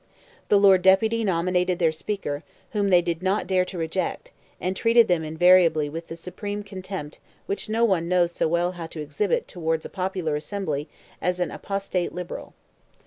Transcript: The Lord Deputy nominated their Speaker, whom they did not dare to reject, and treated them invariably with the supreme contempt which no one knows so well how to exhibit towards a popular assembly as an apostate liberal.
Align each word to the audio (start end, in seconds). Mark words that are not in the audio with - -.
The 0.47 0.57
Lord 0.57 0.81
Deputy 0.81 1.23
nominated 1.23 1.77
their 1.77 1.91
Speaker, 1.91 2.43
whom 2.71 2.87
they 2.87 3.03
did 3.03 3.21
not 3.21 3.45
dare 3.45 3.63
to 3.65 3.77
reject, 3.77 4.31
and 4.59 4.75
treated 4.75 5.07
them 5.07 5.23
invariably 5.23 5.89
with 5.89 6.07
the 6.07 6.15
supreme 6.15 6.63
contempt 6.63 7.19
which 7.45 7.69
no 7.69 7.85
one 7.85 8.09
knows 8.09 8.31
so 8.31 8.47
well 8.47 8.71
how 8.71 8.87
to 8.87 8.99
exhibit 8.99 9.47
towards 9.47 9.85
a 9.85 9.89
popular 9.89 10.35
assembly 10.35 10.89
as 11.21 11.39
an 11.39 11.51
apostate 11.51 12.13
liberal. 12.13 12.55